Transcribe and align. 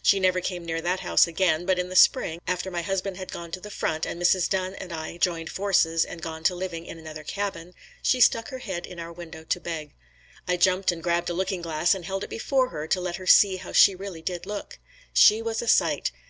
She 0.00 0.18
never 0.18 0.40
came 0.40 0.64
near 0.64 0.80
that 0.80 1.00
house 1.00 1.26
again, 1.26 1.66
but 1.66 1.78
in 1.78 1.90
the 1.90 1.94
spring 1.94 2.40
after 2.46 2.70
my 2.70 2.80
husband 2.80 3.18
had 3.18 3.30
gone 3.30 3.50
to 3.50 3.60
the 3.60 3.70
front 3.70 4.06
and 4.06 4.18
Mrs. 4.18 4.48
Dunn 4.48 4.74
and 4.76 4.94
I 4.94 5.12
had 5.12 5.20
joined 5.20 5.50
forces 5.50 6.06
and 6.06 6.22
gone 6.22 6.42
to 6.44 6.54
living 6.54 6.86
in 6.86 6.96
another 6.98 7.22
cabin, 7.22 7.74
she 8.02 8.18
stuck 8.22 8.48
her 8.48 8.60
head 8.60 8.86
in 8.86 8.98
our 8.98 9.12
window 9.12 9.44
to 9.44 9.60
beg. 9.60 9.92
I 10.48 10.56
jumped 10.56 10.90
and 10.90 11.02
grabbed 11.02 11.28
a 11.28 11.34
looking 11.34 11.60
glass 11.60 11.94
and 11.94 12.06
held 12.06 12.24
it 12.24 12.30
before 12.30 12.70
her 12.70 12.86
to 12.88 12.98
let 13.02 13.16
her 13.16 13.26
see 13.26 13.56
how 13.56 13.72
she 13.72 13.94
really 13.94 14.22
did 14.22 14.46
look. 14.46 14.78
She 15.12 15.42
was 15.42 15.60
a 15.60 15.68
sight. 15.68 16.10